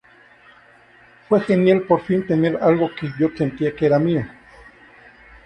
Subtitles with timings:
[1.29, 4.25] Fue genial por fin tener algo que yo sentía que era mío".